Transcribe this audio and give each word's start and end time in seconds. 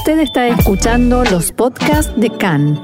Usted 0.00 0.20
está 0.20 0.48
escuchando 0.48 1.24
los 1.24 1.52
podcasts 1.52 2.18
de 2.18 2.30
CAN. 2.30 2.80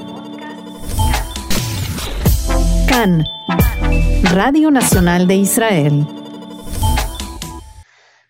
CAN, 2.87 3.25
Radio 4.35 4.71
Nacional 4.71 5.27
de 5.27 5.37
Israel. 5.37 6.07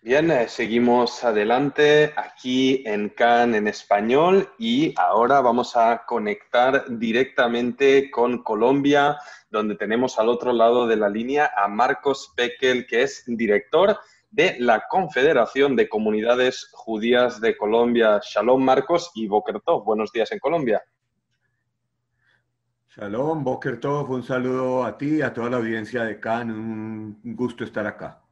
Bien, 0.02 0.30
eh, 0.30 0.46
seguimos 0.46 1.24
adelante 1.24 2.12
aquí 2.14 2.84
en 2.86 3.08
CAN 3.08 3.56
en 3.56 3.66
español 3.66 4.50
y 4.56 4.94
ahora 4.96 5.40
vamos 5.40 5.76
a 5.76 6.04
conectar 6.06 6.84
directamente 6.88 8.08
con 8.08 8.44
Colombia, 8.44 9.18
donde 9.50 9.74
tenemos 9.74 10.16
al 10.20 10.28
otro 10.28 10.52
lado 10.52 10.86
de 10.86 10.94
la 10.94 11.08
línea 11.08 11.50
a 11.56 11.66
Marcos 11.66 12.32
Pekel, 12.36 12.86
que 12.86 13.02
es 13.02 13.24
director 13.26 13.98
de 14.30 14.56
la 14.58 14.84
Confederación 14.88 15.76
de 15.76 15.88
Comunidades 15.88 16.68
Judías 16.72 17.40
de 17.40 17.56
Colombia. 17.56 18.20
Shalom, 18.22 18.62
Marcos, 18.62 19.10
y 19.14 19.26
Boker 19.26 19.60
Tov. 19.60 19.84
Buenos 19.84 20.12
días 20.12 20.30
en 20.32 20.38
Colombia. 20.38 20.82
Shalom, 22.88 23.44
Boker 23.44 23.78
Tov. 23.80 24.10
Un 24.10 24.22
saludo 24.22 24.84
a 24.84 24.96
ti 24.96 25.16
y 25.16 25.22
a 25.22 25.32
toda 25.32 25.50
la 25.50 25.56
audiencia 25.58 26.04
de 26.04 26.18
CAN. 26.18 26.50
Un 26.50 27.20
gusto 27.36 27.64
estar 27.64 27.86
acá. 27.86 28.22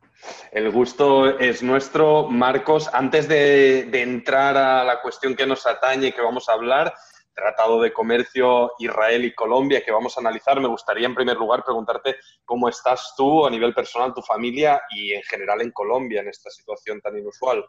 El 0.52 0.70
gusto 0.70 1.38
es 1.38 1.62
nuestro, 1.62 2.28
Marcos. 2.28 2.88
Antes 2.92 3.28
de, 3.28 3.88
de 3.90 4.02
entrar 4.02 4.56
a 4.56 4.84
la 4.84 5.00
cuestión 5.00 5.34
que 5.34 5.46
nos 5.46 5.66
atañe 5.66 6.08
y 6.08 6.12
que 6.12 6.22
vamos 6.22 6.48
a 6.48 6.52
hablar, 6.52 6.94
Tratado 7.34 7.82
de 7.82 7.92
Comercio 7.92 8.72
Israel 8.78 9.24
y 9.24 9.34
Colombia 9.34 9.82
que 9.84 9.90
vamos 9.90 10.16
a 10.16 10.20
analizar, 10.20 10.60
me 10.60 10.68
gustaría 10.68 11.06
en 11.06 11.14
primer 11.14 11.36
lugar 11.36 11.64
preguntarte 11.64 12.16
cómo 12.44 12.68
estás 12.68 13.14
tú 13.16 13.44
a 13.44 13.50
nivel 13.50 13.74
personal, 13.74 14.14
tu 14.14 14.22
familia 14.22 14.80
y 14.90 15.12
en 15.12 15.22
general 15.22 15.60
en 15.60 15.72
Colombia 15.72 16.20
en 16.20 16.28
esta 16.28 16.50
situación 16.50 17.00
tan 17.00 17.18
inusual. 17.18 17.64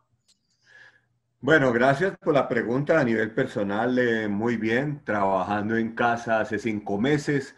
Bueno, 1.40 1.72
gracias 1.72 2.18
por 2.18 2.34
la 2.34 2.48
pregunta. 2.48 3.00
A 3.00 3.04
nivel 3.04 3.34
personal, 3.34 3.98
eh, 4.00 4.28
muy 4.28 4.58
bien, 4.58 5.04
trabajando 5.04 5.78
en 5.78 5.94
casa 5.94 6.40
hace 6.40 6.58
cinco 6.58 6.98
meses. 6.98 7.56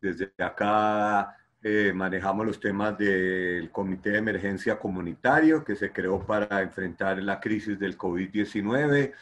Desde 0.00 0.32
acá 0.38 1.36
eh, 1.64 1.92
manejamos 1.94 2.44
los 2.44 2.58
temas 2.58 2.98
del 2.98 3.70
Comité 3.70 4.10
de 4.10 4.18
Emergencia 4.18 4.80
Comunitario 4.80 5.64
que 5.64 5.76
se 5.76 5.92
creó 5.92 6.18
para 6.26 6.60
enfrentar 6.60 7.22
la 7.22 7.38
crisis 7.38 7.78
del 7.78 7.96
COVID-19, 7.96 9.12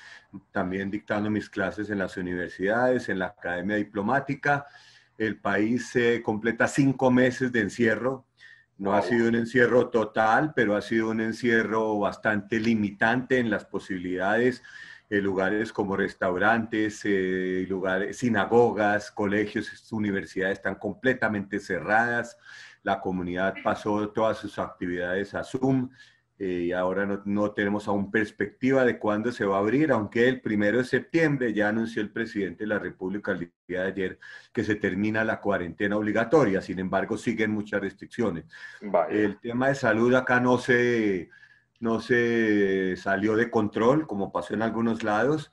también 0.51 0.91
dictando 0.91 1.29
mis 1.29 1.51
clases 1.51 1.91
en 1.91 1.99
las 1.99 2.17
universidades, 2.17 3.11
en 3.11 3.19
la 3.19 3.27
Academia 3.27 3.77
Diplomática. 3.77 4.65
El 5.19 5.37
país 5.39 5.91
se 5.91 6.23
completa 6.23 6.67
cinco 6.67 7.11
meses 7.11 7.53
de 7.53 7.61
encierro. 7.61 8.25
No 8.79 8.95
ha 8.95 9.03
sido 9.03 9.29
un 9.29 9.35
encierro 9.35 9.91
total, 9.91 10.55
pero 10.57 10.75
ha 10.75 10.81
sido 10.81 11.11
un 11.11 11.21
encierro 11.21 11.99
bastante 11.99 12.59
limitante 12.59 13.39
en 13.39 13.51
las 13.51 13.67
posibilidades 13.67 14.63
eh, 15.11 15.21
lugares 15.21 15.73
como 15.73 15.97
restaurantes, 15.97 17.03
eh, 17.05 17.67
lugares, 17.69 18.17
sinagogas, 18.19 19.11
colegios, 19.11 19.91
universidades 19.93 20.59
están 20.59 20.77
completamente 20.77 21.59
cerradas. 21.59 22.39
La 22.85 23.01
comunidad 23.01 23.55
pasó 23.65 24.11
todas 24.11 24.39
sus 24.39 24.57
actividades 24.61 25.35
a 25.35 25.43
Zoom 25.43 25.91
eh, 26.39 26.67
y 26.67 26.73
ahora 26.73 27.07
no, 27.07 27.23
no, 27.25 27.51
tenemos 27.51 27.89
aún 27.89 28.09
perspectiva 28.13 28.85
de 28.85 29.01
cuándo 29.01 29.33
se 29.33 29.45
va 29.45 29.57
a 29.57 29.59
abrir, 29.59 29.91
aunque 29.91 30.29
el 30.29 30.41
primero 30.41 30.79
de 30.79 30.85
septiembre 30.85 31.53
ya 31.53 31.71
anunció 31.71 32.01
el 32.03 32.11
presidente 32.13 32.63
de 32.63 32.69
la 32.69 32.79
República 32.79 33.33
el 33.33 33.53
día 33.67 33.83
de 33.83 33.89
ayer 33.89 34.19
que 34.53 34.63
se 34.63 34.77
termina 34.77 35.25
la 35.25 35.41
cuarentena 35.41 35.97
obligatoria. 35.97 36.63
Sin 36.63 36.79
embargo, 36.79 37.19
siguen 37.19 37.51
muchas 37.51 37.81
restricciones. 37.81 38.45
El 39.11 39.41
tema 39.41 39.69
de 39.69 39.75
salud 39.75 40.15
acá 40.15 40.39
no 40.39 40.57
se 40.57 41.31
no 41.81 42.01
se 42.01 42.97
salió 42.97 43.35
de 43.35 43.51
control 43.51 44.07
como 44.07 44.31
pasó 44.31 44.55
en 44.55 44.63
algunos 44.63 45.03
lados. 45.03 45.53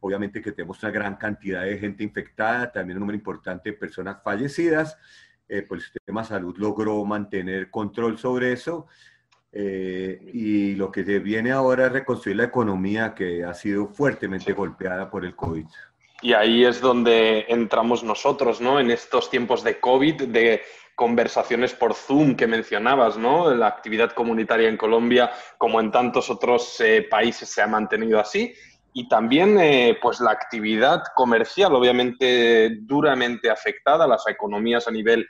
Obviamente 0.00 0.42
que 0.42 0.52
tenemos 0.52 0.82
una 0.82 0.92
gran 0.92 1.16
cantidad 1.16 1.62
de 1.62 1.78
gente 1.78 2.02
infectada, 2.02 2.72
también 2.72 2.96
un 2.96 3.00
número 3.00 3.16
importante 3.16 3.70
de 3.70 3.76
personas 3.76 4.22
fallecidas. 4.22 4.98
Eh, 5.48 5.62
pues 5.62 5.82
el 5.82 5.92
sistema 5.92 6.22
de 6.22 6.28
salud 6.28 6.56
logró 6.58 7.04
mantener 7.04 7.70
control 7.70 8.18
sobre 8.18 8.52
eso. 8.52 8.86
Eh, 9.52 10.30
y 10.32 10.74
lo 10.74 10.90
que 10.90 11.02
viene 11.02 11.52
ahora 11.52 11.86
es 11.86 11.92
reconstruir 11.92 12.38
la 12.38 12.44
economía 12.44 13.14
que 13.14 13.44
ha 13.44 13.54
sido 13.54 13.86
fuertemente 13.86 14.52
golpeada 14.52 15.08
por 15.10 15.24
el 15.24 15.36
COVID. 15.36 15.66
Y 16.22 16.32
ahí 16.32 16.64
es 16.64 16.80
donde 16.80 17.44
entramos 17.48 18.02
nosotros, 18.02 18.60
¿no? 18.60 18.80
En 18.80 18.90
estos 18.90 19.30
tiempos 19.30 19.62
de 19.62 19.78
COVID, 19.78 20.22
de 20.24 20.62
conversaciones 20.94 21.74
por 21.74 21.94
Zoom 21.94 22.36
que 22.36 22.46
mencionabas, 22.46 23.16
¿no? 23.16 23.54
La 23.54 23.66
actividad 23.66 24.12
comunitaria 24.12 24.68
en 24.68 24.76
Colombia, 24.76 25.30
como 25.58 25.80
en 25.80 25.90
tantos 25.90 26.30
otros 26.30 26.80
eh, 26.80 27.06
países, 27.08 27.48
se 27.48 27.62
ha 27.62 27.66
mantenido 27.66 28.20
así. 28.20 28.54
Y 28.92 29.08
también, 29.08 29.58
eh, 29.58 29.98
pues, 30.00 30.20
la 30.20 30.30
actividad 30.30 31.02
comercial, 31.16 31.74
obviamente, 31.74 32.78
duramente 32.82 33.50
afectada. 33.50 34.06
Las 34.06 34.26
economías 34.28 34.86
a 34.86 34.92
nivel 34.92 35.26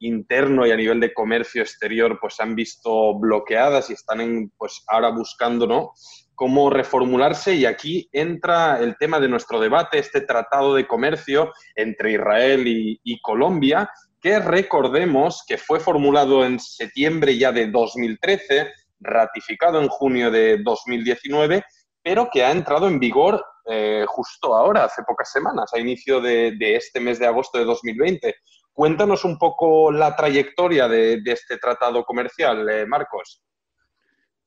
interno 0.00 0.66
y 0.66 0.72
a 0.72 0.76
nivel 0.76 0.98
de 0.98 1.14
comercio 1.14 1.62
exterior, 1.62 2.18
pues, 2.20 2.34
se 2.34 2.42
han 2.42 2.56
visto 2.56 3.16
bloqueadas 3.18 3.90
y 3.90 3.92
están, 3.92 4.20
en, 4.20 4.50
pues, 4.58 4.84
ahora 4.88 5.10
buscando, 5.10 5.66
¿no? 5.66 5.92
cómo 6.36 6.68
reformularse 6.68 7.54
y 7.54 7.64
aquí 7.64 8.08
entra 8.12 8.80
el 8.80 8.96
tema 8.96 9.20
de 9.20 9.28
nuestro 9.28 9.60
debate, 9.60 10.00
este 10.00 10.20
tratado 10.20 10.74
de 10.74 10.84
comercio 10.84 11.52
entre 11.76 12.14
Israel 12.14 12.66
y, 12.66 13.00
y 13.04 13.20
Colombia, 13.20 13.88
que 14.24 14.38
recordemos 14.38 15.44
que 15.46 15.58
fue 15.58 15.78
formulado 15.78 16.46
en 16.46 16.58
septiembre 16.58 17.36
ya 17.36 17.52
de 17.52 17.66
2013, 17.66 18.72
ratificado 18.98 19.82
en 19.82 19.88
junio 19.88 20.30
de 20.30 20.62
2019, 20.64 21.62
pero 22.02 22.30
que 22.32 22.42
ha 22.42 22.50
entrado 22.50 22.88
en 22.88 22.98
vigor 22.98 23.44
eh, 23.66 24.06
justo 24.08 24.56
ahora, 24.56 24.84
hace 24.84 25.02
pocas 25.02 25.30
semanas, 25.30 25.74
a 25.74 25.78
inicio 25.78 26.22
de, 26.22 26.56
este 26.58 27.00
mes 27.00 27.18
de 27.18 27.26
agosto 27.26 27.58
de 27.58 27.66
2020. 27.66 28.34
Cuéntanos 28.72 29.26
un 29.26 29.36
poco 29.36 29.92
la 29.92 30.16
trayectoria 30.16 30.88
de, 30.88 31.20
este 31.26 31.58
tratado 31.58 32.02
comercial, 32.02 32.66
eh, 32.70 32.86
Marcos. 32.86 33.42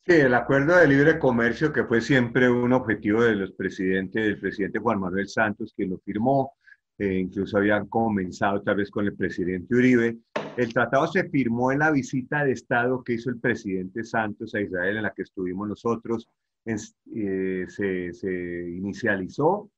Sí, 0.07 0.13
el 0.13 0.33
acuerdo 0.33 0.75
de 0.75 0.87
libre 0.87 1.19
comercio, 1.19 1.71
que 1.71 1.83
fue 1.83 2.01
siempre 2.01 2.49
un 2.49 2.73
objetivo 2.73 3.21
de 3.21 3.35
los 3.35 3.51
presidentes, 3.51 4.23
del 4.23 4.39
presidente 4.39 4.79
Juan 4.79 4.99
Manuel 4.99 5.29
Santos, 5.29 5.71
que 5.77 5.85
lo 5.85 5.99
firmó, 5.99 6.56
eh, 6.99 7.19
incluso 7.19 7.57
habían 7.57 7.87
comenzado 7.87 8.61
tal 8.61 8.77
vez 8.77 8.89
con 8.89 9.05
el 9.05 9.15
presidente 9.15 9.75
Uribe. 9.75 10.17
El 10.55 10.73
tratado 10.73 11.07
se 11.07 11.29
firmó 11.29 11.71
en 11.71 11.79
la 11.79 11.91
visita 11.91 12.43
de 12.43 12.53
Estado 12.53 13.03
que 13.03 13.13
hizo 13.13 13.29
el 13.29 13.39
presidente 13.39 14.03
Santos 14.03 14.55
a 14.55 14.61
Israel, 14.61 14.97
en 14.97 15.03
la 15.03 15.13
que 15.13 15.21
estuvimos 15.21 15.67
nosotros. 15.67 16.27
Eh, 16.65 17.65
se, 17.69 18.13
se, 18.13 18.69
inicializó 18.69 19.69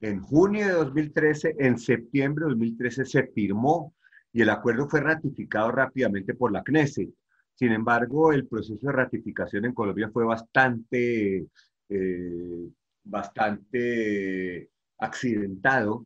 en 0.00 0.20
junio 0.20 0.66
de 0.66 0.72
2013, 0.72 1.54
en 1.58 1.78
septiembre 1.78 2.44
de 2.44 2.50
2013 2.50 3.04
se 3.06 3.26
firmó 3.28 3.94
y 4.32 4.42
el 4.42 4.50
acuerdo 4.50 4.86
fue 4.86 5.00
ratificado 5.00 5.70
rápidamente 5.72 6.34
por 6.34 6.52
la 6.52 6.62
Knesset. 6.62 7.08
Sin 7.54 7.72
embargo, 7.72 8.32
el 8.32 8.46
proceso 8.46 8.86
de 8.86 8.92
ratificación 8.92 9.64
en 9.64 9.72
Colombia 9.72 10.10
fue 10.12 10.24
bastante, 10.26 11.46
eh, 11.88 12.68
bastante 13.02 14.68
accidentado 14.98 16.04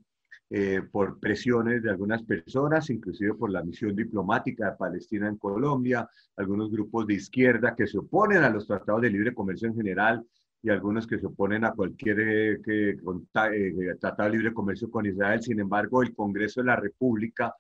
eh, 0.52 0.82
por 0.90 1.20
presiones 1.20 1.80
de 1.80 1.90
algunas 1.90 2.24
personas, 2.24 2.90
inclusive 2.90 3.34
por 3.34 3.52
la 3.52 3.62
misión 3.62 3.94
diplomática 3.94 4.72
de 4.72 4.76
Palestina 4.76 5.28
en 5.28 5.36
Colombia, 5.36 6.08
algunos 6.36 6.72
grupos 6.72 7.06
de 7.06 7.14
izquierda 7.14 7.72
que 7.76 7.86
se 7.86 7.98
oponen 7.98 8.42
a 8.42 8.50
los 8.50 8.66
tratados 8.66 9.02
de 9.02 9.10
libre 9.10 9.32
comercio 9.32 9.68
en 9.68 9.76
general 9.76 10.26
y 10.60 10.68
algunos 10.68 11.06
que 11.06 11.20
se 11.20 11.26
oponen 11.26 11.64
a 11.64 11.70
cualquier 11.70 12.20
eh, 12.20 12.60
que, 12.64 12.90
eh, 12.90 13.96
tratado 14.00 14.28
de 14.28 14.36
libre 14.36 14.52
comercio 14.52 14.90
con 14.90 15.06
Israel. 15.06 15.40
Sin 15.40 15.60
embargo, 15.60 16.02
el 16.02 16.16
Congreso 16.16 16.62
de 16.62 16.66
la 16.66 16.76
República, 16.76 17.54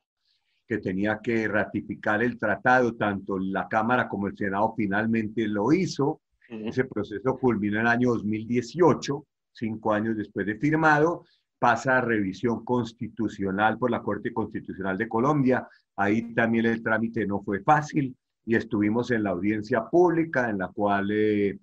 que 0.66 0.78
tenía 0.78 1.20
que 1.22 1.46
ratificar 1.46 2.24
el 2.24 2.38
tratado, 2.40 2.96
tanto 2.96 3.38
la 3.38 3.68
Cámara 3.68 4.08
como 4.08 4.26
el 4.26 4.36
Senado 4.36 4.74
finalmente 4.76 5.46
lo 5.46 5.72
hizo. 5.72 6.22
Ese 6.48 6.84
proceso 6.86 7.38
culminó 7.38 7.76
en 7.76 7.82
el 7.82 7.86
año 7.86 8.08
2018, 8.14 9.26
cinco 9.52 9.92
años 9.92 10.16
después 10.16 10.44
de 10.44 10.56
firmado, 10.56 11.24
pasa 11.60 11.98
a 11.98 12.00
revisión 12.00 12.64
constitucional 12.64 13.78
por 13.78 13.90
la 13.90 14.02
Corte 14.02 14.32
Constitucional 14.32 14.96
de 14.96 15.08
Colombia. 15.08 15.68
Ahí 15.94 16.34
también 16.34 16.64
el 16.64 16.82
trámite 16.82 17.26
no 17.26 17.42
fue 17.42 17.60
fácil 17.62 18.16
y 18.46 18.56
estuvimos 18.56 19.10
en 19.10 19.22
la 19.24 19.30
audiencia 19.30 19.84
pública 19.88 20.48
en 20.48 20.58
la 20.58 20.68
cual 20.68 21.10
eh, 21.12 21.58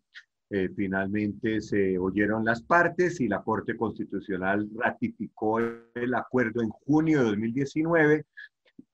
eh, 0.51 0.69
finalmente 0.75 1.59
se 1.61 1.97
oyeron 1.97 2.45
las 2.45 2.61
partes 2.61 3.19
y 3.19 3.27
la 3.27 3.41
Corte 3.41 3.75
Constitucional 3.75 4.69
ratificó 4.75 5.59
el 5.59 6.13
acuerdo 6.13 6.61
en 6.61 6.69
junio 6.69 7.19
de 7.19 7.25
2019 7.31 8.25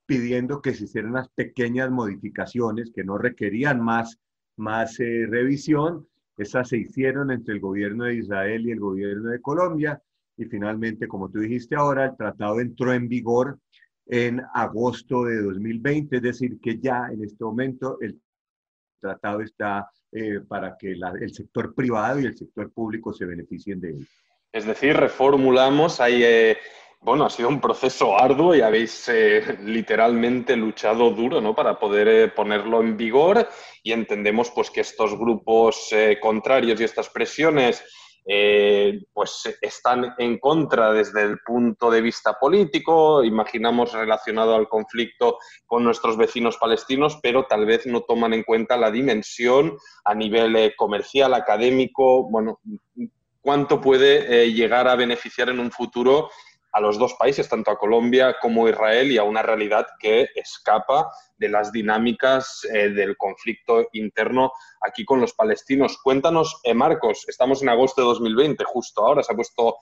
pidiendo 0.06 0.62
que 0.62 0.74
se 0.74 0.86
hicieran 0.86 1.12
unas 1.12 1.30
pequeñas 1.30 1.92
modificaciones 1.92 2.92
que 2.96 3.04
no 3.04 3.18
requerían 3.18 3.82
más, 3.82 4.20
más 4.56 5.00
eh, 5.02 5.26
revisión. 5.30 6.08
Esas 6.38 6.70
se 6.70 6.78
hicieron 6.78 7.30
entre 7.30 7.56
el 7.56 7.60
gobierno 7.60 8.06
de 8.06 8.16
Israel 8.16 8.66
y 8.66 8.72
el 8.72 8.80
gobierno 8.80 9.30
de 9.30 9.42
Colombia 9.42 10.02
y 10.38 10.46
finalmente, 10.46 11.08
como 11.08 11.30
tú 11.30 11.40
dijiste 11.40 11.76
ahora, 11.76 12.06
el 12.06 12.18
tratado 12.18 12.60
entró 12.60 12.94
en 12.94 13.08
vigor 13.08 13.60
en 14.06 14.42
agosto 14.54 15.26
de 15.26 15.42
2020, 15.42 16.18
es 16.18 16.22
decir, 16.22 16.60
que 16.62 16.80
ya 16.80 17.08
en 17.12 17.24
este 17.24 17.44
momento 17.44 17.98
el 18.02 18.20
tratado 19.00 19.42
está 19.42 19.90
eh, 20.12 20.40
para 20.48 20.76
que 20.78 20.92
el 20.92 21.34
sector 21.34 21.74
privado 21.74 22.20
y 22.20 22.26
el 22.26 22.38
sector 22.38 22.72
público 22.72 23.14
se 23.14 23.26
beneficien 23.26 23.80
de 23.80 23.90
él. 23.92 24.08
Es 24.52 24.66
decir, 24.66 24.96
reformulamos, 24.96 26.00
hay, 26.00 26.24
eh, 26.24 26.58
bueno, 27.02 27.26
ha 27.26 27.30
sido 27.30 27.50
un 27.50 27.60
proceso 27.60 28.18
arduo 28.18 28.56
y 28.56 28.62
habéis 28.62 29.10
eh, 29.10 29.58
literalmente 29.64 30.56
luchado 30.56 31.10
duro 31.12 31.42
¿no? 31.42 31.56
para 31.56 31.80
poder 31.80 32.34
ponerlo 32.34 32.82
en 32.82 32.96
vigor 32.96 33.48
y 33.82 33.92
entendemos 33.92 34.52
pues, 34.52 34.70
que 34.70 34.82
estos 34.82 35.18
grupos 35.18 35.90
contrarios 36.22 36.80
y 36.80 36.84
estas 36.84 37.10
presiones 37.10 37.84
eh, 38.26 39.04
pues 39.12 39.58
están 39.60 40.14
en 40.18 40.40
contra 40.40 40.94
desde 40.94 41.24
el 41.24 41.40
punto 41.40 41.92
de 41.92 42.02
vista 42.02 42.38
político, 42.40 43.24
imaginamos 43.24 43.94
relacionado 43.94 44.56
al 44.56 44.70
conflicto 44.70 45.40
con 45.66 45.84
nuestros 45.84 46.16
vecinos 46.16 46.58
palestinos, 46.58 47.20
pero 47.22 47.46
tal 47.46 47.66
vez 47.66 47.86
no 47.86 48.02
toman 48.02 48.34
en 48.34 48.44
cuenta 48.44 48.78
la 48.78 48.92
dimensión 48.92 49.78
a 50.06 50.16
nivel 50.16 50.56
eh, 50.56 50.74
comercial, 50.76 51.34
académico, 51.34 52.30
bueno, 52.30 52.60
cuánto 53.42 53.82
puede 53.82 54.44
eh, 54.44 54.54
llegar 54.54 54.88
a 54.88 54.96
beneficiar 54.96 55.50
en 55.50 55.60
un 55.60 55.72
futuro 55.72 56.30
a 56.74 56.82
los 56.82 56.98
dos 56.98 57.14
países, 57.14 57.48
tanto 57.48 57.72
a 57.72 57.78
Colombia 57.78 58.36
como 58.42 58.66
a 58.66 58.72
Israel, 58.72 59.12
y 59.12 59.18
a 59.18 59.24
una 59.24 59.42
realidad 59.42 59.86
que 60.00 60.28
escapa 60.36 61.10
de 61.38 61.50
las 61.50 61.72
dinámicas 61.72 62.68
eh, 62.74 62.90
del 62.90 63.16
conflicto 63.16 63.88
interno 63.94 64.52
aquí 64.82 65.06
con 65.06 65.22
los 65.22 65.34
palestinos. 65.34 66.00
Cuéntanos, 66.04 66.60
eh, 66.64 66.74
Marcos, 66.74 67.26
estamos 67.28 67.62
en 67.62 67.70
agosto 67.70 68.02
de 68.02 68.08
2020, 68.08 68.64
justo 68.66 69.06
ahora 69.06 69.24
se 69.24 69.32
ha 69.32 69.36
puesto 69.36 69.76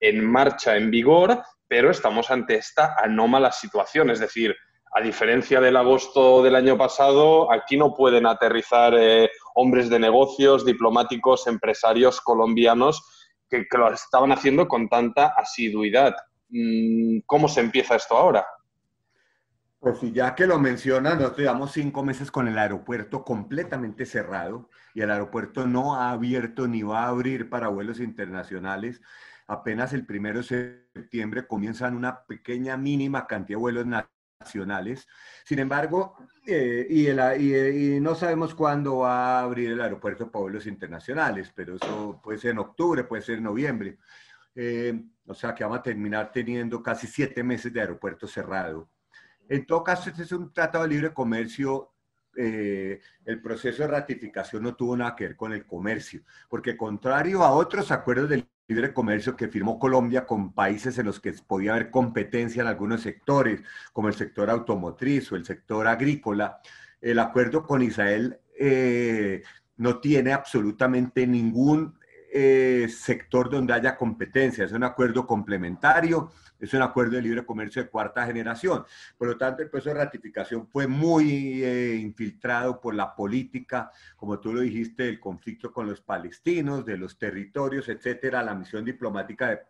en 0.00 0.24
marcha, 0.24 0.76
en 0.76 0.90
vigor, 0.90 1.42
pero 1.66 1.90
estamos 1.90 2.30
ante 2.30 2.56
esta 2.56 2.96
anómala 2.98 3.52
situación, 3.52 4.10
es 4.10 4.18
decir, 4.18 4.56
a 4.94 5.02
diferencia 5.02 5.60
del 5.60 5.76
agosto 5.76 6.42
del 6.42 6.56
año 6.56 6.78
pasado, 6.78 7.52
aquí 7.52 7.76
no 7.76 7.94
pueden 7.94 8.26
aterrizar 8.26 8.94
eh, 8.96 9.30
hombres 9.54 9.90
de 9.90 9.98
negocios, 9.98 10.64
diplomáticos, 10.64 11.46
empresarios 11.46 12.22
colombianos 12.22 13.04
que, 13.50 13.66
lo 13.72 13.92
estaban 13.92 14.32
haciendo 14.32 14.66
con 14.66 14.88
tanta 14.88 15.26
asiduidad. 15.26 16.14
Mm, 16.50 17.20
¿Cómo 17.26 17.48
se 17.48 17.60
empieza 17.60 17.96
esto 17.96 18.16
ahora? 18.16 18.46
Pues 19.80 20.00
ya 20.12 20.34
que 20.34 20.46
lo 20.46 20.58
mencionan, 20.58 21.18
nosotros 21.18 21.40
llevamos 21.40 21.72
cinco 21.72 22.02
meses 22.02 22.32
con 22.32 22.48
el 22.48 22.58
aeropuerto 22.58 23.24
completamente 23.24 24.06
cerrado 24.06 24.70
y 24.92 25.02
el 25.02 25.10
aeropuerto 25.10 25.68
no 25.68 25.94
ha 25.94 26.10
abierto 26.10 26.66
ni 26.66 26.82
va 26.82 27.04
a 27.04 27.08
abrir 27.08 27.48
para 27.48 27.68
vuelos 27.68 28.00
internacionales. 28.00 29.00
Apenas 29.46 29.92
el 29.92 30.04
primero 30.04 30.42
de 30.42 30.88
septiembre 30.94 31.46
comienzan 31.46 31.96
una 31.96 32.24
pequeña 32.26 32.76
mínima 32.76 33.26
cantidad 33.28 33.56
de 33.56 33.62
vuelos 33.62 33.86
nacionales. 33.86 35.06
Sin 35.44 35.60
embargo, 35.60 36.16
eh, 36.44 36.86
y, 36.90 38.00
no 38.00 38.16
sabemos 38.16 38.56
cuándo 38.56 38.98
va 38.98 39.38
a 39.38 39.42
abrir 39.42 39.70
el 39.70 39.80
aeropuerto 39.80 40.30
para 40.30 40.42
vuelos 40.42 40.66
internacionales, 40.66 41.52
pero 41.54 41.76
eso 41.76 42.20
puede 42.22 42.38
ser 42.38 42.50
en 42.50 42.58
octubre, 42.58 43.04
puede 43.04 43.22
ser 43.22 43.38
en 43.38 43.44
noviembre. 43.44 43.98
Eh, 44.56 45.04
o 45.28 45.34
sea 45.34 45.54
que 45.54 45.62
vamos 45.62 45.80
a 45.80 45.82
terminar 45.82 46.32
teniendo 46.32 46.82
casi 46.82 47.06
siete 47.06 47.42
meses 47.42 47.72
de 47.72 47.80
aeropuerto 47.80 48.26
cerrado. 48.26 48.88
En 49.48 49.66
todo 49.66 49.84
caso, 49.84 50.10
este 50.10 50.22
es 50.22 50.32
un 50.32 50.52
tratado 50.52 50.84
de 50.84 50.90
libre 50.90 51.12
comercio. 51.12 51.92
Eh, 52.36 53.00
el 53.24 53.42
proceso 53.42 53.82
de 53.82 53.88
ratificación 53.88 54.62
no 54.62 54.74
tuvo 54.74 54.96
nada 54.96 55.14
que 55.16 55.24
ver 55.24 55.36
con 55.36 55.52
el 55.52 55.66
comercio, 55.66 56.22
porque 56.48 56.76
contrario 56.76 57.42
a 57.42 57.50
otros 57.50 57.90
acuerdos 57.90 58.28
de 58.28 58.46
libre 58.68 58.92
comercio 58.92 59.34
que 59.34 59.48
firmó 59.48 59.78
Colombia 59.78 60.24
con 60.24 60.52
países 60.52 60.98
en 60.98 61.06
los 61.06 61.20
que 61.20 61.32
podía 61.32 61.72
haber 61.72 61.90
competencia 61.90 62.62
en 62.62 62.68
algunos 62.68 63.02
sectores, 63.02 63.62
como 63.92 64.08
el 64.08 64.14
sector 64.14 64.50
automotriz 64.50 65.32
o 65.32 65.36
el 65.36 65.44
sector 65.44 65.86
agrícola, 65.86 66.60
el 67.00 67.18
acuerdo 67.18 67.64
con 67.64 67.82
Israel 67.82 68.38
eh, 68.58 69.42
no 69.76 69.98
tiene 69.98 70.32
absolutamente 70.32 71.26
ningún 71.26 71.97
eh, 72.32 72.88
sector 72.90 73.50
donde 73.50 73.72
haya 73.72 73.96
competencia, 73.96 74.64
es 74.64 74.72
un 74.72 74.84
acuerdo 74.84 75.26
complementario, 75.26 76.30
es 76.60 76.74
un 76.74 76.82
acuerdo 76.82 77.12
de 77.16 77.22
libre 77.22 77.46
comercio 77.46 77.82
de 77.82 77.88
cuarta 77.88 78.26
generación. 78.26 78.84
Por 79.16 79.28
lo 79.28 79.38
tanto, 79.38 79.62
el 79.62 79.70
proceso 79.70 79.94
de 79.94 80.04
ratificación 80.04 80.66
fue 80.66 80.86
muy 80.86 81.62
eh, 81.62 81.96
infiltrado 81.96 82.80
por 82.80 82.94
la 82.94 83.14
política, 83.14 83.90
como 84.16 84.40
tú 84.40 84.52
lo 84.52 84.60
dijiste, 84.60 85.04
del 85.04 85.20
conflicto 85.20 85.72
con 85.72 85.86
los 85.86 86.00
palestinos, 86.00 86.84
de 86.84 86.98
los 86.98 87.18
territorios, 87.18 87.88
etcétera. 87.88 88.42
La 88.42 88.54
misión 88.54 88.84
diplomática 88.84 89.48
de, 89.48 89.60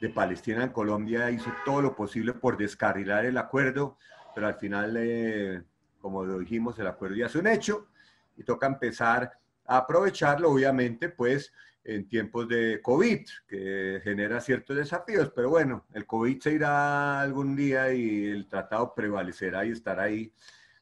de 0.00 0.08
Palestina 0.10 0.64
en 0.64 0.70
Colombia 0.70 1.30
hizo 1.30 1.50
todo 1.64 1.82
lo 1.82 1.96
posible 1.96 2.34
por 2.34 2.56
descarrilar 2.56 3.24
el 3.24 3.38
acuerdo, 3.38 3.96
pero 4.34 4.46
al 4.46 4.54
final, 4.54 4.96
eh, 4.98 5.62
como 6.00 6.24
lo 6.24 6.38
dijimos, 6.38 6.78
el 6.78 6.86
acuerdo 6.86 7.16
ya 7.16 7.26
es 7.26 7.34
un 7.34 7.46
hecho 7.46 7.88
y 8.36 8.44
toca 8.44 8.66
empezar 8.66 9.32
a 9.66 9.78
aprovecharlo, 9.78 10.50
obviamente, 10.50 11.08
pues 11.08 11.52
en 11.88 12.06
tiempos 12.06 12.46
de 12.48 12.82
COVID, 12.82 13.26
que 13.48 14.00
genera 14.04 14.42
ciertos 14.42 14.76
desafíos, 14.76 15.32
pero 15.34 15.48
bueno, 15.48 15.86
el 15.94 16.04
COVID 16.04 16.38
se 16.38 16.52
irá 16.52 17.22
algún 17.22 17.56
día 17.56 17.92
y 17.94 18.26
el 18.26 18.46
tratado 18.46 18.92
prevalecerá 18.94 19.64
y 19.64 19.70
estará 19.70 20.02
ahí, 20.02 20.30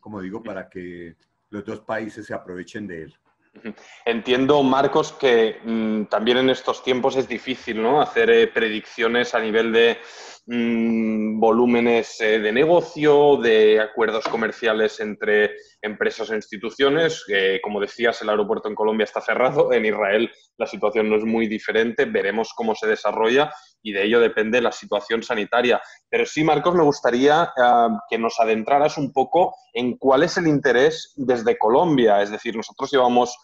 como 0.01 0.21
digo, 0.21 0.43
para 0.43 0.69
que 0.69 1.15
los 1.51 1.65
dos 1.65 1.81
países 1.81 2.27
se 2.27 2.35
aprovechen 2.35 2.89
de 2.89 3.05
él. 3.05 3.19
Entiendo, 4.05 4.61
Marcos, 4.65 5.13
que 5.13 5.61
mm, 5.65 6.07
también 6.07 6.39
en 6.39 6.51
estos 6.51 6.83
tiempos 6.83 7.17
es 7.17 7.29
difícil 7.29 7.81
¿no? 7.81 8.03
hacer 8.03 8.29
eh, 8.29 8.49
predicciones 8.49 9.33
a 9.33 9.39
nivel 9.39 9.73
de 9.73 9.99
Mm, 10.49 11.41
volúmenes 11.41 12.21
eh, 12.21 12.39
de 12.39 12.53
negocio, 12.53 13.37
de 13.39 13.81
acuerdos 13.81 14.25
comerciales 14.29 15.01
entre 15.01 15.57
empresas 15.83 16.31
e 16.31 16.37
instituciones. 16.37 17.25
como 17.63 17.81
decías, 17.81 18.23
el 18.23 18.29
aeropuerto 18.29 18.69
en 18.69 18.77
Colombia 18.77 19.05
está 19.05 19.21
cerrado, 19.21 19.73
en 19.73 19.85
Israel 19.85 20.31
la 20.57 20.67
situación 20.67 21.11
no 21.11 21.17
es 21.17 21.25
muy 21.25 21.49
diferente, 21.49 22.05
veremos 22.05 22.53
cómo 22.55 22.75
se 22.75 22.87
desarrolla 22.87 23.53
y 23.83 23.93
de 23.93 24.05
ello 24.05 24.21
depende 24.21 24.61
la 24.61 24.73
situación 24.73 25.23
sanitaria. 25.23 25.81
Pero 26.09 26.25
sí, 26.27 26.45
Marcos, 26.45 26.75
me 26.75 26.85
gustaría 26.85 27.53
ah, 27.57 27.89
que 28.09 28.19
nos 28.19 28.39
adentraras 28.41 28.99
un 28.99 29.13
poco 29.13 29.55
en 29.73 29.97
cuál 29.97 30.23
es 30.23 30.37
el 30.37 30.47
interés 30.47 31.13
desde 31.17 31.59
Colombia. 31.59 32.23
Es 32.23 32.31
decir, 32.31 32.57
nosotros 32.57 32.91
llevamos 32.91 33.37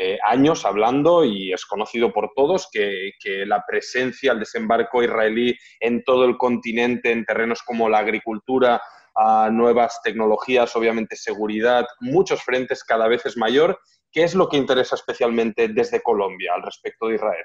eh, 0.00 0.16
años 0.24 0.64
hablando 0.64 1.24
y 1.24 1.52
es 1.52 1.66
conocido 1.66 2.12
por 2.12 2.30
todos 2.36 2.68
que, 2.72 3.10
la 3.46 3.64
presencia, 3.66 4.30
el 4.30 4.38
desembarco 4.38 5.02
israelí 5.02 5.58
en 5.80 6.04
todo 6.04 6.24
el 6.24 6.38
continente, 6.38 7.10
en 7.10 7.24
terrenos 7.24 7.62
como 7.64 7.88
la 7.88 7.98
agricultura, 7.98 8.80
a 9.16 9.50
nuevas 9.50 10.00
tecnologías, 10.04 10.76
obviamente 10.76 11.16
seguridad, 11.16 11.84
muchos 11.98 12.44
frentes 12.44 12.84
cada 12.84 13.08
vez 13.08 13.26
es 13.26 13.36
mayor. 13.36 13.76
¿Qué 14.12 14.22
es 14.22 14.36
lo 14.36 14.48
que 14.48 14.56
interesa 14.56 14.94
especialmente 14.94 15.66
desde 15.66 16.00
Colombia 16.00 16.52
al 16.54 16.62
respecto 16.62 17.08
de 17.08 17.16
Israel? 17.16 17.44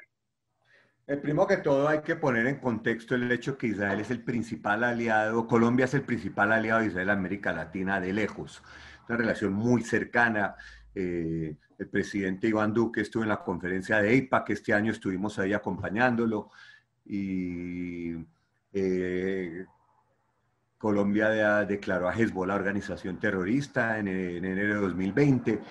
El 1.07 1.21
primero 1.21 1.47
que 1.47 1.57
todo 1.57 1.87
hay 1.87 2.01
que 2.01 2.15
poner 2.15 2.45
en 2.45 2.59
contexto 2.59 3.15
el 3.15 3.31
hecho 3.31 3.57
que 3.57 3.67
Israel 3.67 3.99
es 3.99 4.11
el 4.11 4.23
principal 4.23 4.83
aliado, 4.83 5.47
Colombia 5.47 5.85
es 5.85 5.95
el 5.95 6.03
principal 6.03 6.51
aliado 6.51 6.81
de 6.81 6.85
Israel 6.85 7.09
en 7.09 7.17
América 7.17 7.51
Latina 7.51 7.99
de 7.99 8.13
lejos. 8.13 8.61
Una 9.09 9.17
relación 9.17 9.53
muy 9.53 9.81
cercana. 9.81 10.55
Eh, 10.95 11.55
el 11.77 11.87
presidente 11.89 12.47
Iván 12.47 12.73
Duque 12.73 13.01
estuvo 13.01 13.23
en 13.23 13.29
la 13.29 13.43
conferencia 13.43 14.01
de 14.01 14.11
EIPA, 14.11 14.45
que 14.45 14.53
este 14.53 14.73
año 14.73 14.91
estuvimos 14.91 15.39
ahí 15.39 15.53
acompañándolo, 15.53 16.51
y 17.05 18.13
eh, 18.71 19.65
Colombia 20.77 21.63
declaró 21.65 22.09
a 22.09 22.13
Hezbollah 22.13 22.55
organización 22.55 23.17
terrorista 23.19 23.99
en, 23.99 24.07
enero 24.07 24.75
de 24.75 24.81
2020. 24.81 25.61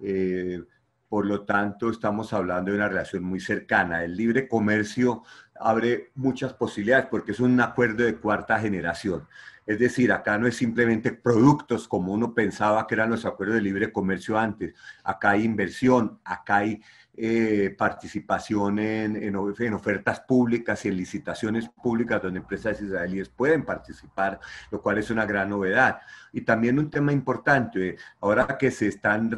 Eh, 0.00 0.62
por 1.08 1.26
lo 1.26 1.44
tanto, 1.44 1.90
estamos 1.90 2.32
hablando 2.32 2.70
de 2.70 2.76
una 2.76 2.88
relación 2.88 3.24
muy 3.24 3.40
cercana. 3.40 4.04
El 4.04 4.16
libre 4.16 4.46
comercio 4.46 5.22
abre 5.58 6.10
muchas 6.14 6.52
posibilidades 6.52 7.06
porque 7.06 7.32
es 7.32 7.40
un 7.40 7.60
acuerdo 7.60 8.04
de 8.04 8.16
cuarta 8.16 8.60
generación. 8.60 9.26
Es 9.66 9.78
decir, 9.78 10.12
acá 10.12 10.38
no 10.38 10.46
es 10.46 10.56
simplemente 10.56 11.12
productos 11.12 11.86
como 11.86 12.12
uno 12.12 12.34
pensaba 12.34 12.86
que 12.86 12.94
eran 12.94 13.10
los 13.10 13.24
acuerdos 13.24 13.56
de 13.56 13.62
libre 13.62 13.92
comercio 13.92 14.38
antes. 14.38 14.74
Acá 15.04 15.30
hay 15.30 15.44
inversión, 15.44 16.18
acá 16.24 16.56
hay 16.56 16.82
eh, 17.22 17.74
participación 17.76 18.78
en, 18.78 19.36
ofertas 19.36 20.20
públicas 20.20 20.84
y 20.84 20.88
en 20.88 20.96
licitaciones 20.96 21.68
públicas 21.68 22.22
donde 22.22 22.40
empresas 22.40 22.80
israelíes 22.80 23.28
pueden 23.28 23.64
participar, 23.64 24.40
lo 24.70 24.80
cual 24.80 24.98
es 24.98 25.10
una 25.10 25.26
gran 25.26 25.50
novedad. 25.50 26.00
Y 26.32 26.40
también 26.40 26.78
un 26.78 26.88
tema 26.88 27.12
importante, 27.12 27.96
ahora 28.20 28.56
que 28.58 28.70
se 28.70 28.86
están 28.86 29.30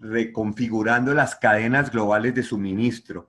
reconfigurando 0.00 1.12
las 1.12 1.36
cadenas 1.36 1.90
globales 1.90 2.34
de 2.34 2.42
suministro, 2.42 3.28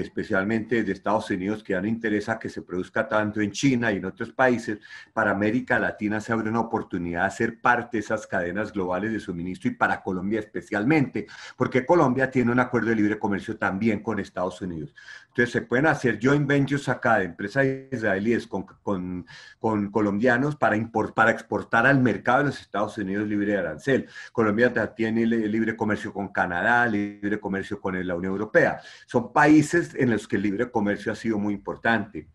especialmente 0.00 0.82
de 0.82 0.92
Estados 0.92 1.30
Unidos, 1.30 1.62
que 1.62 1.72
ya 1.72 1.80
no 1.80 1.86
interesa 1.86 2.38
que 2.38 2.48
se 2.48 2.62
produzca 2.62 3.08
tanto 3.08 3.40
en 3.40 3.52
China 3.52 3.92
y 3.92 3.96
en 3.96 4.04
otros 4.04 4.32
países, 4.32 4.78
para 5.12 5.30
América 5.30 5.78
Latina 5.78 6.20
se 6.20 6.32
abre 6.32 6.50
una 6.50 6.60
oportunidad 6.60 7.24
de 7.24 7.30
ser 7.30 7.60
parte 7.60 7.96
de 7.96 8.00
esas 8.00 8.26
cadenas 8.26 8.72
globales 8.72 9.12
de 9.12 9.20
suministro 9.20 9.70
y 9.70 9.74
para 9.74 10.02
Colombia 10.02 10.40
especialmente, 10.40 11.26
porque 11.56 11.86
Colombia 11.86 12.30
tiene 12.30 12.50
un 12.50 12.60
acuerdo 12.60 12.90
de 12.90 12.96
libre 12.96 13.18
comercio 13.18 13.56
también 13.56 14.00
con 14.00 14.18
Estados 14.18 14.60
Unidos. 14.60 14.94
Entonces 15.28 15.52
se 15.52 15.62
pueden 15.62 15.86
hacer 15.86 16.18
joint 16.22 16.46
ventures 16.46 16.88
acá 16.88 17.18
de 17.18 17.24
empresas 17.24 17.66
israelíes 17.90 18.46
con, 18.46 18.64
con, 18.82 19.26
con 19.58 19.90
colombianos 19.90 20.56
para, 20.56 20.76
import, 20.76 21.14
para 21.14 21.30
exportar 21.30 21.86
al 21.86 22.00
mercado 22.00 22.38
de 22.38 22.44
los 22.46 22.60
Estados 22.60 22.96
Unidos 22.98 23.26
libre 23.28 23.52
de 23.52 23.58
arancel. 23.58 24.08
Colombia 24.32 24.72
tiene 24.94 25.26
libre 25.26 25.76
comercio 25.76 26.12
con 26.12 26.28
Canadá, 26.28 26.86
libre 26.86 27.40
comercio 27.40 27.80
con 27.80 27.94
la 28.06 28.14
Unión 28.14 28.32
Europea. 28.32 28.80
Son 29.06 29.32
países 29.32 29.83
en 29.94 30.10
los 30.10 30.26
que 30.26 30.36
el 30.36 30.42
libre 30.42 30.70
comercio 30.70 31.12
ha 31.12 31.16
sido 31.16 31.38
muy 31.38 31.54
importante. 31.54 32.28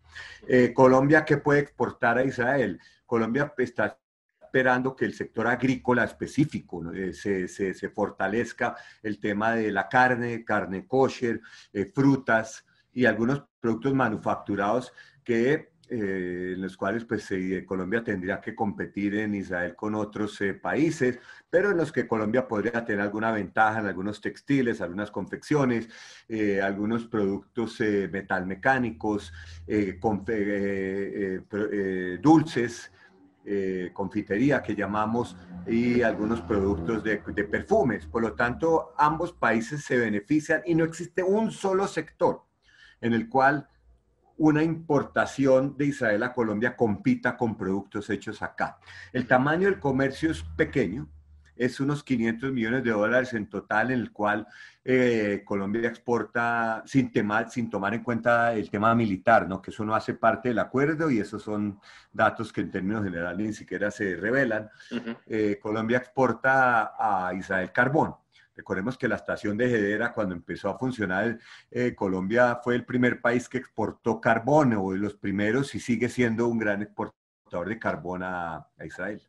Eh, 0.46 0.72
Colombia, 0.74 1.24
¿qué 1.24 1.38
puede 1.38 1.60
exportar 1.60 2.18
a 2.18 2.24
Israel? 2.24 2.80
Colombia 3.06 3.52
está 3.58 3.98
esperando 4.40 4.96
que 4.96 5.04
el 5.04 5.14
sector 5.14 5.46
agrícola 5.46 6.04
específico 6.04 6.92
eh, 6.92 7.12
se, 7.12 7.46
se, 7.46 7.88
fortalezca 7.90 8.76
el 9.02 9.20
tema 9.20 9.52
de 9.54 9.70
la 9.70 9.88
carne, 9.88 10.44
carne 10.44 10.86
kosher, 10.86 11.40
eh, 11.72 11.90
frutas 11.94 12.64
y 12.92 13.04
algunos 13.04 13.44
productos 13.60 13.94
manufacturados 13.94 14.92
que 15.22 15.69
eh, 15.92 16.52
en 16.54 16.62
los 16.62 16.76
cuales 16.76 17.04
pues 17.04 17.28
Colombia 17.66 18.04
tendría 18.04 18.40
que 18.40 18.54
competir 18.54 19.16
en 19.16 19.34
Israel 19.34 19.74
con 19.74 19.96
otros 19.96 20.40
eh, 20.40 20.54
países, 20.54 21.18
pero 21.50 21.72
en 21.72 21.78
los 21.78 21.90
que 21.90 22.06
Colombia 22.06 22.46
podría 22.46 22.84
tener 22.84 23.00
alguna 23.00 23.32
ventaja 23.32 23.80
en 23.80 23.86
algunos 23.86 24.20
textiles, 24.20 24.80
algunas 24.80 25.10
confecciones, 25.10 25.88
eh, 26.28 26.62
algunos 26.62 27.06
productos 27.06 27.80
metalmecánicos, 27.80 29.32
dulces, 32.22 32.92
confitería 33.92 34.62
que 34.62 34.76
llamamos, 34.76 35.36
y 35.66 36.02
algunos 36.02 36.40
productos 36.40 37.02
de, 37.02 37.20
de 37.34 37.44
perfumes. 37.44 38.06
Por 38.06 38.22
lo 38.22 38.34
tanto, 38.34 38.94
ambos 38.96 39.32
países 39.32 39.82
se 39.84 39.98
benefician 39.98 40.62
y 40.64 40.76
no 40.76 40.84
existe 40.84 41.24
un 41.24 41.50
solo 41.50 41.88
sector 41.88 42.44
en 43.00 43.12
el 43.12 43.28
cual 43.28 43.66
una 44.40 44.62
importación 44.62 45.76
de 45.76 45.86
Israel 45.86 46.22
a 46.22 46.32
Colombia 46.32 46.74
compita 46.74 47.36
con 47.36 47.58
productos 47.58 48.08
hechos 48.08 48.40
acá. 48.40 48.78
El 49.12 49.26
tamaño 49.26 49.68
del 49.68 49.78
comercio 49.78 50.30
es 50.30 50.42
pequeño, 50.42 51.10
es 51.56 51.78
unos 51.78 52.02
500 52.02 52.50
millones 52.50 52.82
de 52.82 52.90
dólares 52.90 53.34
en 53.34 53.50
total, 53.50 53.90
en 53.90 54.00
el 54.00 54.12
cual 54.12 54.46
eh, 54.82 55.42
Colombia 55.44 55.86
exporta 55.86 56.82
sin, 56.86 57.12
sin 57.50 57.68
tomar 57.68 57.92
en 57.92 58.02
cuenta 58.02 58.54
el 58.54 58.70
tema 58.70 58.94
militar, 58.94 59.46
¿no? 59.46 59.60
que 59.60 59.72
eso 59.72 59.84
no 59.84 59.94
hace 59.94 60.14
parte 60.14 60.48
del 60.48 60.58
acuerdo 60.58 61.10
y 61.10 61.20
esos 61.20 61.42
son 61.42 61.78
datos 62.10 62.50
que 62.50 62.62
en 62.62 62.70
términos 62.70 63.04
generales 63.04 63.46
ni 63.46 63.52
siquiera 63.52 63.90
se 63.90 64.16
revelan. 64.16 64.70
Eh, 65.26 65.58
Colombia 65.60 65.98
exporta 65.98 66.94
a 66.98 67.34
Israel 67.34 67.70
carbón. 67.72 68.14
Recordemos 68.54 68.98
que 68.98 69.08
la 69.08 69.16
estación 69.16 69.56
de 69.56 69.66
Hedera, 69.66 70.12
cuando 70.12 70.34
empezó 70.34 70.68
a 70.68 70.78
funcionar, 70.78 71.38
eh, 71.70 71.94
Colombia 71.94 72.60
fue 72.62 72.74
el 72.74 72.84
primer 72.84 73.20
país 73.20 73.48
que 73.48 73.58
exportó 73.58 74.20
carbón, 74.20 74.74
o 74.74 74.92
de 74.92 74.98
los 74.98 75.14
primeros, 75.14 75.74
y 75.74 75.80
sigue 75.80 76.08
siendo 76.08 76.46
un 76.46 76.58
gran 76.58 76.82
exportador 76.82 77.68
de 77.68 77.78
carbón 77.78 78.22
a, 78.22 78.66
Israel. 78.84 79.22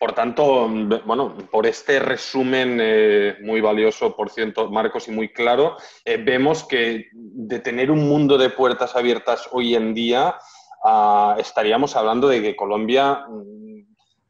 Por 0.00 0.12
tanto, 0.12 0.68
bueno, 1.04 1.36
por 1.50 1.66
este 1.66 1.98
resumen 1.98 2.78
eh, 2.80 3.36
muy 3.42 3.60
valioso, 3.60 4.16
por 4.16 4.30
cierto, 4.30 4.70
Marcos, 4.70 5.08
y 5.08 5.12
muy 5.12 5.28
claro, 5.28 5.76
eh, 6.04 6.16
vemos 6.16 6.64
que 6.64 7.08
de 7.12 7.58
tener 7.60 7.90
un 7.90 8.08
mundo 8.08 8.38
de 8.38 8.50
puertas 8.50 8.96
abiertas 8.96 9.48
hoy 9.52 9.74
en 9.74 9.92
día, 9.92 10.36
ah, 10.82 11.36
estaríamos 11.38 11.94
hablando 11.96 12.28
de 12.28 12.40
que 12.40 12.56
Colombia 12.56 13.26
mm, 13.28 13.63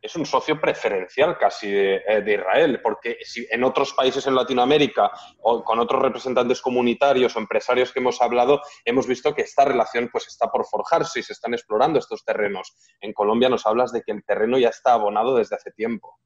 es 0.04 0.14
un 0.16 0.26
socio 0.26 0.60
preferencial 0.60 1.38
casi 1.38 1.66
eh, 1.70 2.22
de, 2.22 2.34
Israel, 2.34 2.80
porque 2.82 3.16
si 3.22 3.46
en 3.50 3.64
otros 3.64 3.94
países 3.94 4.26
en 4.26 4.34
Latinoamérica 4.34 5.10
o 5.40 5.64
con 5.64 5.78
otros 5.78 6.02
representantes 6.02 6.60
comunitarios 6.60 7.34
o 7.34 7.38
empresarios 7.38 7.90
que 7.90 8.00
hemos 8.00 8.20
hablado, 8.20 8.60
hemos 8.84 9.06
visto 9.06 9.34
que 9.34 9.42
esta 9.42 9.64
relación 9.64 10.10
pues 10.12 10.28
está 10.28 10.48
por 10.48 10.66
forjarse 10.66 11.20
y 11.20 11.22
se 11.22 11.32
están 11.32 11.54
explorando 11.54 11.98
estos 11.98 12.22
terrenos. 12.22 12.76
En 13.00 13.14
Colombia 13.14 13.48
nos 13.48 13.64
hablas 13.64 13.92
de 13.92 14.02
que 14.02 14.12
el 14.12 14.22
terreno 14.24 14.58
ya 14.58 14.68
está 14.68 14.92
abonado 14.92 15.36
desde 15.36 15.56
hace 15.56 15.70
tiempo. 15.70 16.18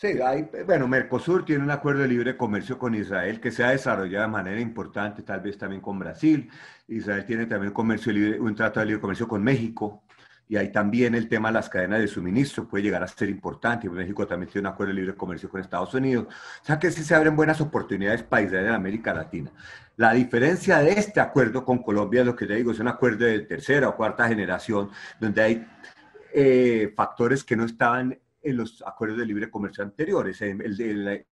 Sí, 0.00 0.18
hay, 0.20 0.48
bueno, 0.66 0.88
Mercosur 0.88 1.44
tiene 1.44 1.62
un 1.62 1.70
acuerdo 1.70 2.02
de 2.02 2.08
libre 2.08 2.36
comercio 2.36 2.78
con 2.78 2.96
Israel 2.96 3.38
que 3.38 3.52
se 3.52 3.62
ha 3.62 3.70
desarrollado 3.70 4.24
de 4.24 4.32
manera 4.32 4.60
importante, 4.60 5.22
tal 5.22 5.40
vez 5.40 5.56
también 5.56 5.82
con 5.82 5.98
Brasil. 6.00 6.50
Israel 6.88 7.24
tiene 7.26 7.46
también 7.46 7.72
comercio 7.72 8.10
libre, 8.10 8.40
un 8.40 8.56
tratado 8.56 8.80
de 8.80 8.86
libre 8.86 9.02
comercio 9.02 9.28
con 9.28 9.44
México. 9.44 10.02
Y 10.50 10.56
ahí 10.56 10.72
también 10.72 11.14
el 11.14 11.28
tema 11.28 11.48
de 11.50 11.54
las 11.54 11.68
cadenas 11.68 12.00
de 12.00 12.08
suministro 12.08 12.66
puede 12.66 12.82
llegar 12.82 13.04
a 13.04 13.06
ser 13.06 13.28
importante. 13.28 13.88
México 13.88 14.26
también 14.26 14.50
tiene 14.50 14.66
un 14.66 14.74
acuerdo 14.74 14.92
de 14.92 15.00
libre 15.00 15.14
comercio 15.16 15.48
con 15.48 15.60
Estados 15.60 15.94
Unidos. 15.94 16.26
O 16.60 16.66
sea 16.66 16.76
que 16.76 16.90
sí 16.90 17.04
se 17.04 17.14
abren 17.14 17.36
buenas 17.36 17.60
oportunidades 17.60 18.24
para 18.24 18.42
Israel 18.42 18.66
en 18.66 18.72
América 18.72 19.14
Latina. 19.14 19.52
La 19.94 20.12
diferencia 20.12 20.78
de 20.78 20.90
este 20.90 21.20
acuerdo 21.20 21.64
con 21.64 21.84
Colombia, 21.84 22.24
lo 22.24 22.34
que 22.34 22.46
te 22.46 22.56
digo, 22.56 22.72
es 22.72 22.80
un 22.80 22.88
acuerdo 22.88 23.26
de 23.26 23.38
tercera 23.42 23.90
o 23.90 23.96
cuarta 23.96 24.26
generación, 24.26 24.90
donde 25.20 25.40
hay 25.40 25.66
eh, 26.34 26.92
factores 26.96 27.44
que 27.44 27.54
no 27.54 27.64
estaban 27.64 28.18
en 28.42 28.56
los 28.56 28.82
acuerdos 28.84 29.18
de 29.18 29.26
libre 29.26 29.48
comercio 29.52 29.84
anteriores. 29.84 30.42
El, 30.42 30.62
el, 30.80 31.26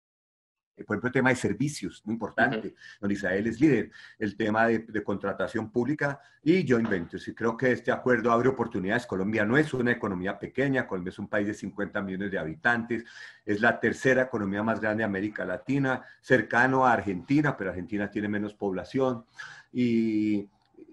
por 0.85 0.95
ejemplo, 0.95 1.09
el 1.09 1.13
tema 1.13 1.31
de 1.31 1.37
servicios, 1.37 2.03
muy 2.05 2.15
importante, 2.15 2.75
donde 3.01 3.15
Israel 3.15 3.47
es 3.47 3.61
líder, 3.61 3.91
el 4.19 4.37
tema 4.37 4.67
de, 4.67 5.03
contratación 5.03 5.71
pública 5.71 6.21
y 6.43 6.67
joint 6.69 6.89
ventures. 6.89 7.27
Y 7.29 7.35
creo 7.35 7.57
que 7.57 7.73
este 7.73 7.91
acuerdo 7.91 8.33
abre 8.33 8.49
oportunidades. 8.49 9.07
Colombia 9.07 9.45
no 9.45 9.57
es 9.57 9.73
una 9.75 9.93
economía 9.93 10.39
pequeña, 10.39 10.87
Colombia 10.87 11.11
es 11.11 11.19
un 11.19 11.29
país 11.29 11.47
de 11.47 11.55
50 11.55 12.03
millones 12.03 12.31
de 12.31 12.39
habitantes, 12.39 13.05
es 13.45 13.61
la 13.61 13.79
tercera 13.79 14.23
economía 14.23 14.63
más 14.63 14.81
grande 14.81 15.03
de 15.03 15.05
América 15.05 15.45
Latina, 15.45 16.03
cercano 16.21 16.87
a 16.87 16.93
Argentina, 16.93 17.57
pero 17.57 17.71
Argentina 17.71 18.11
tiene 18.11 18.29
menos 18.29 18.55
población. 18.55 19.25
Y, 19.73 20.49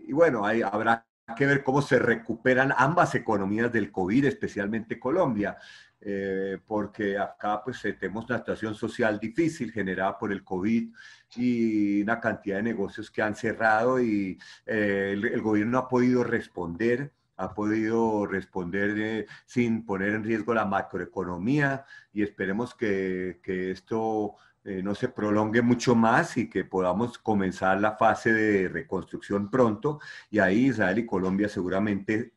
y 0.08 0.14
bueno, 0.14 0.46
habrá 0.46 1.06
que 1.34 1.46
ver 1.46 1.64
cómo 1.64 1.82
se 1.82 1.98
recuperan 1.98 2.74
ambas 2.78 3.16
economías 3.16 3.72
del 3.72 3.92
COVID, 3.92 4.26
especialmente 4.26 5.00
Colombia. 5.00 5.58
Eh, 6.08 6.60
porque 6.68 7.18
acá 7.18 7.64
pues 7.64 7.84
eh, 7.84 7.94
tenemos 7.94 8.26
una 8.30 8.38
situación 8.38 8.76
social 8.76 9.20
difícil 9.20 9.72
generada 9.72 10.20
por 10.20 10.32
el 10.32 10.44
COVID 10.44 10.94
y 11.36 12.04
una 12.04 12.20
cantidad 12.20 12.58
de 12.58 12.62
negocios 12.62 13.10
que 13.10 13.24
han 13.24 13.36
cerrado 13.36 14.00
y 14.00 14.38
eh, 14.68 15.14
el, 15.14 15.42
gobierno 15.42 15.80
ha 15.80 15.90
podido 15.90 16.24
responder, 16.24 17.12
ha 17.38 17.56
podido 17.56 18.28
responder 18.28 19.26
sin 19.48 19.84
poner 19.84 20.10
en 20.10 20.24
riesgo 20.24 20.54
la 20.54 20.66
macroeconomía 20.66 21.86
y 22.14 22.22
esperemos 22.22 22.76
que, 22.76 23.40
que 23.42 23.72
esto 23.72 24.36
no 24.64 24.96
se 24.96 25.10
prolongue 25.10 25.62
mucho 25.62 25.96
más 25.96 26.38
y 26.38 26.50
que 26.50 26.66
podamos 26.66 27.18
comenzar 27.20 27.80
la 27.80 27.98
fase 27.98 28.34
de 28.34 28.68
reconstrucción 28.68 29.50
pronto. 29.52 30.00
Y 30.32 30.40
ahí 30.40 30.68
Israel 30.68 30.98
y 31.00 31.06
Colombia 31.06 31.48
seguramente 31.50 32.34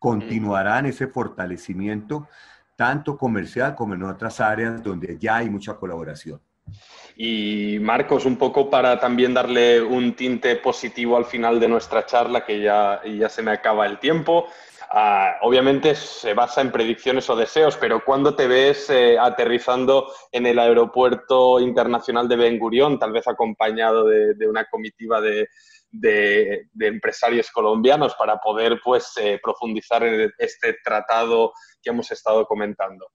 continuarán 0.00 0.86
ese 0.86 1.06
fortalecimiento 1.06 2.28
tanto 2.76 3.16
comercial 3.16 3.74
como 3.74 3.94
en 3.94 4.02
otras 4.02 4.40
áreas 4.40 4.82
donde 4.82 5.18
ya 5.18 5.36
hay 5.36 5.50
mucha 5.50 5.74
colaboración. 5.74 6.40
Y 7.16 7.78
Marcos, 7.80 8.24
un 8.24 8.36
poco 8.36 8.70
para 8.70 8.98
también 8.98 9.34
darle 9.34 9.82
un 9.82 10.14
tinte 10.14 10.56
positivo 10.56 11.16
al 11.16 11.26
final 11.26 11.60
de 11.60 11.68
nuestra 11.68 12.06
charla, 12.06 12.44
que 12.44 12.60
ya, 12.60 13.02
ya 13.04 13.28
se 13.28 13.42
me 13.42 13.50
acaba 13.50 13.86
el 13.86 13.98
tiempo. 13.98 14.46
Ah, 14.94 15.38
obviamente 15.40 15.94
se 15.94 16.34
basa 16.34 16.60
en 16.60 16.70
predicciones 16.70 17.28
o 17.30 17.36
deseos, 17.36 17.78
pero 17.78 18.04
¿cuándo 18.04 18.34
te 18.34 18.46
ves 18.46 18.90
eh, 18.90 19.18
aterrizando 19.18 20.12
en 20.30 20.44
el 20.46 20.58
aeropuerto 20.58 21.60
internacional 21.60 22.28
de 22.28 22.36
Ben 22.36 22.58
Gurión, 22.58 22.98
tal 22.98 23.10
vez 23.10 23.26
acompañado 23.26 24.04
de, 24.04 24.46
una 24.46 24.66
comitiva 24.66 25.22
de, 25.22 25.48
de, 25.92 26.68
empresarios 26.80 27.50
colombianos 27.50 28.14
para 28.14 28.38
poder 28.38 28.80
pues, 28.82 29.12
eh, 29.20 29.38
profundizar 29.42 30.02
en 30.02 30.32
este 30.38 30.78
tratado 30.82 31.52
que 31.82 31.90
hemos 31.90 32.10
estado 32.10 32.44
comentando? 32.46 33.06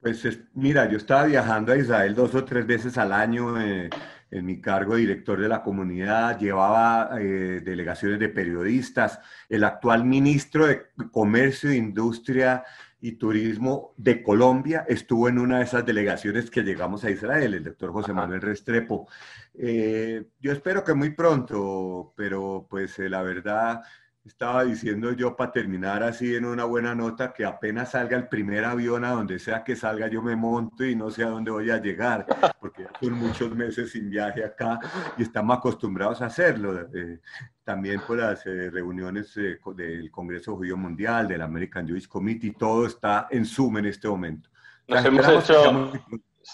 Pues 0.00 0.26
mira, 0.54 0.88
yo 0.88 0.98
estaba 0.98 1.24
viajando 1.24 1.72
a 1.72 1.76
Israel 1.76 2.14
dos 2.14 2.34
o 2.34 2.44
tres 2.44 2.66
veces 2.66 2.96
al 2.96 3.12
año 3.12 3.60
eh, 3.60 3.90
en 4.30 4.44
mi 4.44 4.60
cargo 4.60 4.94
de 4.94 5.00
director 5.00 5.40
de 5.40 5.48
la 5.48 5.62
comunidad, 5.62 6.38
llevaba 6.38 7.10
eh, 7.20 7.60
delegaciones 7.64 8.18
de 8.18 8.28
periodistas. 8.28 9.20
El 9.48 9.64
actual 9.64 10.04
ministro 10.04 10.66
de 10.66 10.86
Comercio, 11.10 11.72
Industria 11.72 12.64
y 13.00 13.12
Turismo 13.12 13.94
de 13.96 14.22
Colombia 14.22 14.84
estuvo 14.88 15.28
en 15.28 15.38
una 15.38 15.58
de 15.58 15.64
esas 15.64 15.86
delegaciones 15.86 16.50
que 16.50 16.62
llegamos 16.62 17.04
a 17.04 17.10
Israel, 17.10 17.54
el 17.54 17.64
doctor 17.64 17.92
José 17.92 18.12
Manuel 18.12 18.40
Restrepo. 18.40 19.08
Eh, 19.54 20.24
yo 20.40 20.52
espero 20.52 20.82
que 20.82 20.94
muy 20.94 21.10
pronto, 21.10 22.12
pero 22.16 22.66
pues 22.68 22.98
la 22.98 23.22
verdad 23.22 23.82
estaba 24.26 24.64
diciendo 24.64 25.12
yo 25.12 25.36
para 25.36 25.52
terminar 25.52 26.02
así 26.02 26.34
en 26.34 26.44
una 26.44 26.64
buena 26.64 26.94
nota 26.94 27.32
que 27.32 27.44
apenas 27.44 27.92
salga 27.92 28.16
el 28.16 28.26
primer 28.26 28.64
avión 28.64 29.04
a 29.04 29.10
donde 29.10 29.38
sea 29.38 29.62
que 29.62 29.76
salga 29.76 30.08
yo 30.08 30.20
me 30.20 30.34
monto 30.34 30.84
y 30.84 30.96
no 30.96 31.10
sé 31.10 31.22
a 31.22 31.28
dónde 31.28 31.50
voy 31.50 31.70
a 31.70 31.80
llegar, 31.80 32.26
porque 32.60 32.82
ya 32.82 32.90
son 33.00 33.12
muchos 33.12 33.54
meses 33.54 33.92
sin 33.92 34.10
viaje 34.10 34.44
acá 34.44 34.80
y 35.16 35.22
estamos 35.22 35.56
acostumbrados 35.56 36.20
a 36.22 36.26
hacerlo. 36.26 36.88
Eh, 36.92 37.20
también 37.62 38.00
por 38.06 38.18
las 38.18 38.44
eh, 38.46 38.70
reuniones 38.70 39.36
eh, 39.36 39.58
del 39.76 40.10
Congreso 40.10 40.56
Judío 40.56 40.76
Mundial, 40.76 41.28
del 41.28 41.42
American 41.42 41.86
Jewish 41.86 42.08
Committee, 42.08 42.52
todo 42.52 42.86
está 42.86 43.28
en 43.30 43.44
Zoom 43.44 43.78
en 43.78 43.86
este 43.86 44.08
momento. 44.08 44.50
Nos 44.88 45.04
hemos 45.04 45.28
hecho 45.28 45.92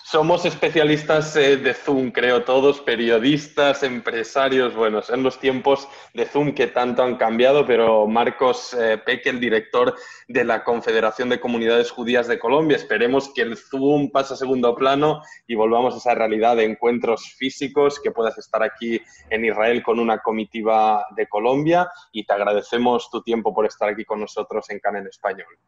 somos 0.04 0.46
especialistas 0.46 1.36
eh, 1.36 1.58
de 1.58 1.74
Zoom, 1.74 2.12
creo 2.12 2.44
todos, 2.44 2.80
periodistas, 2.80 3.82
empresarios, 3.82 4.74
bueno, 4.74 5.02
en 5.06 5.22
los 5.22 5.38
tiempos 5.38 5.86
de 6.14 6.24
Zoom 6.24 6.54
que 6.54 6.66
tanto 6.68 7.02
han 7.02 7.16
cambiado, 7.16 7.66
pero 7.66 8.06
Marcos 8.06 8.72
eh, 8.72 8.96
Peque, 9.04 9.28
el 9.28 9.38
director 9.38 9.94
de 10.28 10.44
la 10.44 10.64
Confederación 10.64 11.28
de 11.28 11.40
Comunidades 11.40 11.90
Judías 11.90 12.26
de 12.26 12.38
Colombia, 12.38 12.78
esperemos 12.78 13.32
que 13.34 13.42
el 13.42 13.58
Zoom 13.58 14.10
pase 14.10 14.32
a 14.32 14.36
segundo 14.38 14.74
plano 14.74 15.20
y 15.46 15.56
volvamos 15.56 15.94
a 15.94 15.98
esa 15.98 16.14
realidad 16.14 16.56
de 16.56 16.64
encuentros 16.64 17.34
físicos, 17.36 18.00
que 18.00 18.12
puedas 18.12 18.38
estar 18.38 18.62
aquí 18.62 18.98
en 19.28 19.44
Israel 19.44 19.82
con 19.82 19.98
una 19.98 20.18
comitiva 20.18 21.04
de 21.14 21.28
Colombia 21.28 21.90
y 22.12 22.24
te 22.24 22.32
agradecemos 22.32 23.10
tu 23.10 23.22
tiempo 23.22 23.54
por 23.54 23.66
estar 23.66 23.90
aquí 23.90 24.06
con 24.06 24.20
nosotros 24.20 24.70
en 24.70 24.80
CAN 24.80 25.06
Español. 25.06 25.58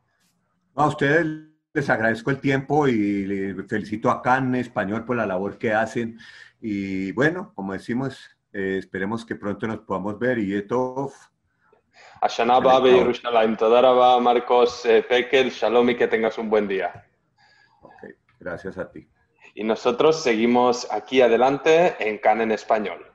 A 0.77 0.87
ustedes 0.87 1.54
les 1.75 1.91
agradezco 1.91 2.31
el 2.31 2.41
tiempo 2.41 2.87
y 2.87 3.53
felicito 3.69 4.09
a 4.09 4.23
Can 4.23 4.55
Español 4.55 5.05
por 5.05 5.17
la 5.17 5.27
labor 5.27 5.59
que 5.59 5.75
hacen. 5.75 6.19
Y 6.61 7.11
bueno, 7.13 7.53
como 7.55 7.73
decimos, 7.73 8.31
eh, 8.53 8.77
esperemos 8.79 9.27
que 9.27 9.35
pronto 9.35 9.67
nos 9.67 9.81
podamos 9.81 10.19
ver 10.19 10.39
y 10.39 10.55
esto... 10.55 11.13
Ashana 12.21 12.61
Yerushalayim. 12.61 13.57
Todaraba, 13.57 14.21
Marcos 14.21 14.87
eh, 14.87 15.05
Pekel, 15.07 15.51
Shalom 15.51 15.91
y 15.91 15.97
que 15.97 16.07
tengas 16.07 16.39
un 16.39 16.49
buen 16.49 16.69
día. 16.69 17.07
Okay, 17.83 18.13
gracias 18.39 18.79
a 18.79 18.91
ti. 18.91 19.09
Y 19.55 19.65
nosotros 19.65 20.23
seguimos 20.23 20.91
aquí 20.93 21.23
adelante 21.23 21.97
en 21.99 22.19
CAN 22.19 22.41
en 22.41 22.53
español. 22.53 23.14